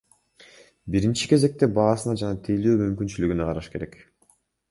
Биринчи 0.95 1.27
кезекте 1.33 1.69
баасына 1.75 2.17
жана 2.21 2.39
тейлөө 2.47 2.75
мүмкүнчүлүгүнө 2.81 3.49
караш 3.51 3.69
керек. 3.77 3.97